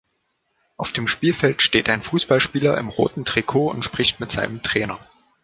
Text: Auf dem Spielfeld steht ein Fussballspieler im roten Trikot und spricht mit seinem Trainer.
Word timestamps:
Auf 0.77 0.93
dem 0.93 1.07
Spielfeld 1.07 1.61
steht 1.61 1.87
ein 1.87 2.01
Fussballspieler 2.01 2.75
im 2.79 2.89
roten 2.89 3.23
Trikot 3.23 3.69
und 3.69 3.83
spricht 3.85 4.19
mit 4.19 4.31
seinem 4.31 4.63
Trainer. 4.63 4.97